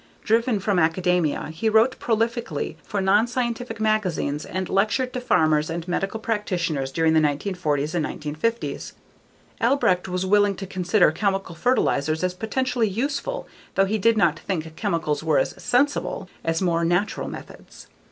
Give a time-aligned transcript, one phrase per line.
[0.23, 6.19] Driven from academia, he wrote prolifically for nonscientific magazines and lectured to farmers and medical
[6.19, 8.07] practitioners during the 1940s and
[8.39, 8.93] 1950s.
[9.59, 14.75] Albrecht was willing to consider chemical fertilizers as potentially useful though he did not think
[14.75, 17.85] chemicals were as sensible as more natural methods.